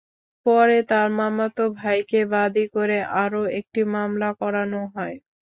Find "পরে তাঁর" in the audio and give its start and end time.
0.45-1.07